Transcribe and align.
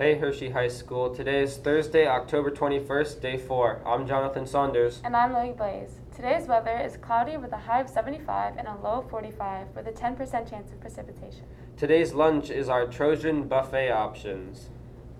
Hey 0.00 0.16
Hershey 0.16 0.48
High 0.48 0.68
School. 0.68 1.14
Today 1.14 1.42
is 1.42 1.58
Thursday, 1.58 2.06
October 2.06 2.50
21st, 2.50 3.20
day 3.20 3.36
4. 3.36 3.82
I'm 3.84 4.06
Jonathan 4.06 4.46
Saunders. 4.46 5.02
And 5.04 5.14
I'm 5.14 5.34
Lily 5.34 5.52
Blaze. 5.52 5.90
Today's 6.16 6.48
weather 6.48 6.74
is 6.78 6.96
cloudy 6.96 7.36
with 7.36 7.52
a 7.52 7.58
high 7.58 7.82
of 7.82 7.88
75 7.90 8.56
and 8.56 8.66
a 8.66 8.78
low 8.82 9.00
of 9.00 9.10
45 9.10 9.66
with 9.76 9.86
a 9.86 9.92
10% 9.92 10.48
chance 10.48 10.72
of 10.72 10.80
precipitation. 10.80 11.44
Today's 11.76 12.14
lunch 12.14 12.48
is 12.48 12.70
our 12.70 12.86
Trojan 12.86 13.46
buffet 13.46 13.90
options. 13.90 14.70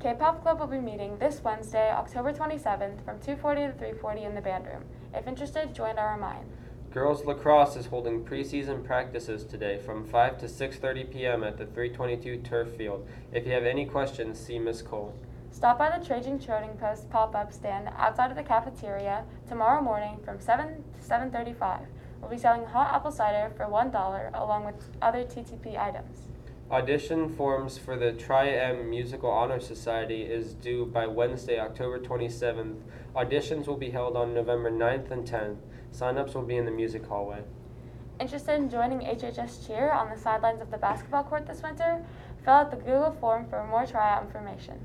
K-Pop 0.00 0.40
Club 0.40 0.60
will 0.60 0.66
be 0.66 0.78
meeting 0.78 1.18
this 1.18 1.44
Wednesday, 1.44 1.90
October 1.90 2.32
27th 2.32 3.04
from 3.04 3.18
2:40 3.18 3.66
to 3.66 3.74
3:40 3.74 4.24
in 4.24 4.34
the 4.34 4.40
band 4.40 4.64
room. 4.64 4.86
If 5.12 5.28
interested, 5.28 5.74
join 5.74 5.98
our 5.98 6.14
Remind. 6.14 6.50
Girls 6.92 7.24
lacrosse 7.24 7.76
is 7.76 7.86
holding 7.86 8.24
preseason 8.24 8.84
practices 8.84 9.44
today 9.44 9.78
from 9.78 10.04
5 10.04 10.38
to 10.38 10.46
6:30 10.46 11.12
p.m. 11.12 11.44
at 11.44 11.56
the 11.56 11.66
322 11.66 12.38
turf 12.38 12.68
field. 12.76 13.06
If 13.32 13.46
you 13.46 13.52
have 13.52 13.62
any 13.62 13.86
questions, 13.86 14.40
see 14.40 14.58
Miss 14.58 14.82
Cole. 14.82 15.14
Stop 15.52 15.78
by 15.78 15.96
the 15.96 16.04
Trojan 16.04 16.40
Trading 16.40 16.76
Post 16.80 17.08
pop-up 17.08 17.52
stand 17.52 17.90
outside 17.96 18.32
of 18.32 18.36
the 18.36 18.42
cafeteria 18.42 19.22
tomorrow 19.48 19.80
morning 19.80 20.18
from 20.24 20.40
7 20.40 20.82
to 20.92 21.00
7:35. 21.00 21.86
We'll 22.20 22.28
be 22.28 22.36
selling 22.36 22.66
hot 22.66 22.92
apple 22.92 23.12
cider 23.12 23.52
for 23.56 23.66
$1 23.66 24.30
along 24.34 24.64
with 24.64 24.90
other 25.00 25.22
TTP 25.22 25.78
items. 25.78 26.26
Audition 26.70 27.28
forms 27.28 27.78
for 27.78 27.96
the 27.96 28.12
Tri-M 28.12 28.88
Musical 28.88 29.28
Honor 29.28 29.58
Society 29.58 30.22
is 30.22 30.54
due 30.54 30.86
by 30.86 31.04
Wednesday, 31.04 31.58
October 31.58 31.98
27th. 31.98 32.76
Auditions 33.16 33.66
will 33.66 33.76
be 33.76 33.90
held 33.90 34.16
on 34.16 34.32
November 34.32 34.70
9th 34.70 35.10
and 35.10 35.26
10th. 35.26 35.56
Sign-ups 35.90 36.32
will 36.32 36.44
be 36.44 36.56
in 36.56 36.66
the 36.66 36.70
music 36.70 37.04
hallway. 37.06 37.42
Interested 38.20 38.54
in 38.54 38.70
joining 38.70 39.00
HHS 39.00 39.66
cheer 39.66 39.90
on 39.90 40.10
the 40.10 40.16
sidelines 40.16 40.60
of 40.60 40.70
the 40.70 40.78
basketball 40.78 41.24
court 41.24 41.44
this 41.44 41.60
winter? 41.60 42.06
Fill 42.44 42.54
out 42.54 42.70
the 42.70 42.76
Google 42.76 43.16
form 43.20 43.48
for 43.50 43.66
more 43.66 43.84
tryout 43.84 44.22
information. 44.22 44.78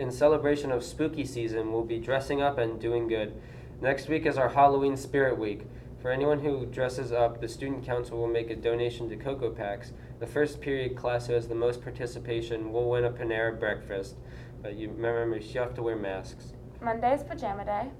In 0.00 0.10
celebration 0.10 0.72
of 0.72 0.82
spooky 0.82 1.24
season, 1.24 1.72
we'll 1.72 1.84
be 1.84 2.00
dressing 2.00 2.42
up 2.42 2.58
and 2.58 2.80
doing 2.80 3.06
good. 3.06 3.40
Next 3.80 4.08
week 4.08 4.26
is 4.26 4.38
our 4.38 4.48
Halloween 4.48 4.96
Spirit 4.96 5.38
Week. 5.38 5.66
For 6.00 6.12
anyone 6.12 6.38
who 6.38 6.64
dresses 6.66 7.10
up, 7.10 7.40
the 7.40 7.48
Student 7.48 7.84
Council 7.84 8.18
will 8.18 8.28
make 8.28 8.50
a 8.50 8.56
donation 8.56 9.08
to 9.08 9.16
Cocoa 9.16 9.50
Packs. 9.50 9.92
The 10.20 10.28
first 10.28 10.60
period 10.60 10.96
class 10.96 11.26
who 11.26 11.32
has 11.32 11.48
the 11.48 11.56
most 11.56 11.82
participation 11.82 12.72
will 12.72 12.88
win 12.88 13.04
a 13.04 13.10
Panera 13.10 13.58
breakfast. 13.58 14.14
But 14.62 14.76
you 14.76 14.90
remember, 14.90 15.38
you 15.38 15.60
have 15.60 15.74
to 15.74 15.82
wear 15.82 15.96
masks. 15.96 16.52
Monday 16.80 17.14
is 17.14 17.24
Pajama 17.24 17.64
Day. 17.64 17.90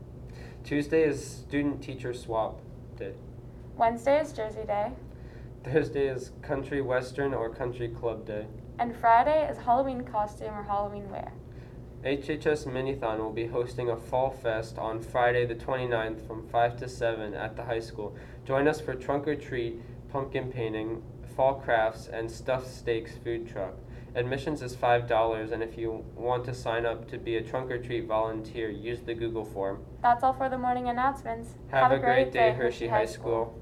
Tuesday 0.62 1.02
is 1.02 1.24
Student 1.24 1.82
Teacher 1.82 2.14
Swap 2.14 2.60
Day. 2.96 3.14
Wednesday 3.76 4.20
is 4.20 4.32
Jersey 4.32 4.64
Day. 4.64 4.92
Thursday 5.64 6.06
is 6.06 6.30
Country 6.40 6.80
Western 6.80 7.34
or 7.34 7.52
Country 7.52 7.88
Club 7.88 8.24
Day. 8.24 8.46
And 8.78 8.94
Friday 8.96 9.48
is 9.50 9.58
Halloween 9.58 10.04
costume 10.04 10.54
or 10.54 10.62
Halloween 10.62 11.10
wear. 11.10 11.32
HHS 12.04 12.64
Minithon 12.68 13.18
will 13.18 13.32
be 13.32 13.46
hosting 13.46 13.90
a 13.90 13.96
Fall 13.96 14.30
Fest 14.30 14.78
on 14.78 15.02
Friday 15.02 15.44
the 15.44 15.56
29th 15.56 16.24
from 16.28 16.46
5 16.46 16.76
to 16.76 16.88
7 16.88 17.34
at 17.34 17.56
the 17.56 17.64
high 17.64 17.80
school. 17.80 18.14
Join 18.46 18.68
us 18.68 18.80
for 18.80 18.94
trunk 18.94 19.26
or 19.26 19.34
treat, 19.34 19.80
pumpkin 20.08 20.52
painting, 20.52 21.02
fall 21.34 21.56
crafts, 21.56 22.06
and 22.06 22.30
stuffed 22.30 22.68
steaks 22.68 23.16
food 23.24 23.48
truck. 23.48 23.74
Admissions 24.14 24.62
is 24.62 24.76
$5, 24.76 25.52
and 25.52 25.60
if 25.60 25.76
you 25.76 26.04
want 26.14 26.44
to 26.44 26.54
sign 26.54 26.86
up 26.86 27.10
to 27.10 27.18
be 27.18 27.36
a 27.36 27.42
trunk 27.42 27.68
or 27.68 27.78
treat 27.78 28.06
volunteer, 28.06 28.70
use 28.70 29.00
the 29.00 29.14
Google 29.14 29.44
form. 29.44 29.84
That's 30.00 30.22
all 30.22 30.32
for 30.32 30.48
the 30.48 30.56
morning 30.56 30.88
announcements. 30.88 31.54
Have, 31.68 31.90
a, 31.90 31.98
great, 31.98 32.32
day, 32.32 32.52
Hershey 32.52 32.86
High 32.86 33.06
School. 33.06 33.60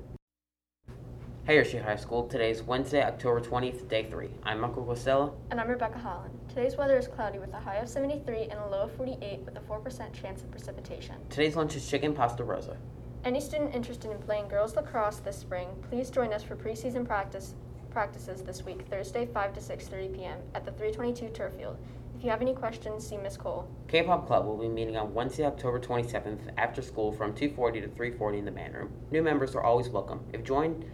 Hey 1.47 1.59
Hershey 1.59 1.79
High 1.79 1.95
School, 1.95 2.27
today 2.27 2.51
is 2.51 2.65
Wednesday, 2.65 3.05
October 3.05 3.41
20th, 3.41 3.87
day 3.87 4.09
3. 4.11 4.29
I'm 4.43 4.65
Uncle 4.65 4.83
Costello. 4.83 5.37
And 5.53 5.61
I'm 5.61 5.69
Rebecca 5.69 5.97
Holland. 5.97 6.37
Today's 6.49 6.77
weather 6.77 6.99
is 6.99 7.07
cloudy 7.07 7.39
with 7.39 7.55
a 7.55 7.61
high 7.61 7.77
of 7.77 7.89
73 7.89 8.49
and 8.51 8.59
a 8.59 8.67
low 8.67 8.81
of 8.81 8.93
48 8.97 9.43
with 9.45 9.57
a 9.57 9.61
4% 9.61 10.13
chance 10.13 10.43
of 10.43 10.51
precipitation. 10.51 11.15
Today's 11.31 11.55
lunch 11.55 11.77
is 11.77 11.89
chicken 11.89 12.15
pasta 12.15 12.43
rosa. 12.43 12.77
Any 13.25 13.41
student 13.41 13.77
interested 13.77 14.11
in 14.11 14.19
playing 14.19 14.49
girls 14.49 14.75
lacrosse 14.75 15.21
this 15.21 15.37
spring, 15.39 15.69
please 15.89 16.11
join 16.11 16.33
us 16.33 16.43
for 16.43 16.57
preseason 16.57 17.07
practice 17.07 17.55
practices 17.91 18.43
this 18.43 18.65
week, 18.65 18.85
Thursday 18.91 19.27
5 19.27 19.53
to 19.53 19.61
6:30 19.61 20.17
p.m. 20.17 20.39
at 20.57 20.65
the 20.65 20.73
322 20.73 21.29
turf 21.33 21.55
field. 21.55 21.77
If 22.19 22.25
you 22.25 22.31
have 22.31 22.43
any 22.43 22.55
questions, 22.55 23.07
see 23.07 23.19
Miss 23.19 23.37
Cole. 23.37 23.69
K-pop 23.87 24.27
Club 24.27 24.47
will 24.47 24.59
be 24.59 24.69
meeting 24.69 24.97
on 24.97 25.15
Wednesday, 25.15 25.45
October 25.45 25.79
27th 25.79 26.51
after 26.59 26.83
school 26.83 27.13
from 27.13 27.35
2:40 27.35 27.83
to 27.83 27.89
3:40 27.89 28.39
in 28.39 28.45
the 28.45 28.51
band 28.51 28.75
room. 28.75 28.91
New 29.13 29.23
members 29.23 29.55
are 29.55 29.63
always 29.63 29.89
welcome. 29.89 30.25
If 30.33 30.43
joined 30.43 30.85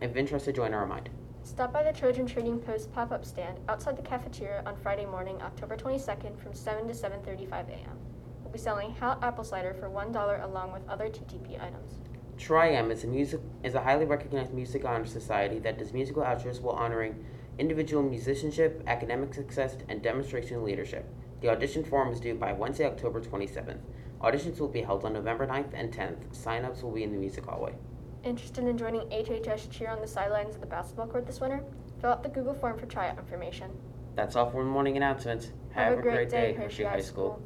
if 0.00 0.16
interested, 0.16 0.54
join 0.54 0.74
our 0.74 0.82
Remind. 0.82 1.10
Stop 1.42 1.72
by 1.72 1.82
the 1.82 1.92
Trojan 1.92 2.26
Trading 2.26 2.58
Post 2.58 2.92
pop-up 2.92 3.24
stand 3.24 3.58
outside 3.68 3.96
the 3.96 4.02
cafeteria 4.02 4.62
on 4.66 4.76
Friday 4.76 5.06
morning, 5.06 5.40
October 5.42 5.76
22nd 5.76 6.38
from 6.38 6.54
7 6.54 6.86
to 6.86 6.94
7.35 6.94 7.68
a.m. 7.70 7.98
We'll 8.42 8.52
be 8.52 8.58
selling 8.58 8.94
hot 8.94 9.22
apple 9.22 9.44
cider 9.44 9.74
for 9.74 9.88
$1 9.88 10.44
along 10.44 10.72
with 10.72 10.88
other 10.88 11.08
TTP 11.08 11.62
items. 11.62 11.98
Tri-M 12.36 12.90
is 12.90 13.04
a 13.04 13.06
music 13.06 13.40
is 13.62 13.74
a 13.74 13.82
highly 13.82 14.06
recognized 14.06 14.54
music 14.54 14.84
honor 14.84 15.04
society 15.04 15.58
that 15.58 15.78
does 15.78 15.92
musical 15.92 16.22
outros 16.22 16.60
while 16.60 16.74
honoring 16.74 17.24
individual 17.58 18.02
musicianship, 18.02 18.82
academic 18.86 19.34
success, 19.34 19.76
and 19.88 20.02
demonstration 20.02 20.64
leadership. 20.64 21.06
The 21.42 21.50
audition 21.50 21.84
form 21.84 22.10
is 22.10 22.20
due 22.20 22.34
by 22.34 22.52
Wednesday, 22.52 22.86
October 22.86 23.20
27th. 23.20 23.80
Auditions 24.20 24.58
will 24.58 24.68
be 24.68 24.82
held 24.82 25.04
on 25.04 25.12
November 25.12 25.46
9th 25.46 25.72
and 25.74 25.92
10th. 25.92 26.34
Sign-ups 26.34 26.82
will 26.82 26.92
be 26.92 27.02
in 27.02 27.12
the 27.12 27.18
music 27.18 27.44
hallway. 27.44 27.74
Interested 28.22 28.64
in 28.64 28.76
joining 28.76 29.00
HHS 29.08 29.70
cheer 29.70 29.88
on 29.88 30.02
the 30.02 30.06
sidelines 30.06 30.54
of 30.54 30.60
the 30.60 30.66
basketball 30.66 31.06
court 31.06 31.26
this 31.26 31.40
winter? 31.40 31.64
Fill 32.02 32.10
out 32.10 32.22
the 32.22 32.28
Google 32.28 32.52
form 32.52 32.78
for 32.78 32.84
tryout 32.84 33.18
information. 33.18 33.70
That's 34.14 34.36
all 34.36 34.50
for 34.50 34.62
morning 34.62 34.98
announcements. 34.98 35.52
Have, 35.70 35.98
a, 35.98 36.02
great, 36.02 36.28
day, 36.28 36.52
Hershey 36.52 36.84
High. 36.84 37.00
School. 37.00 37.42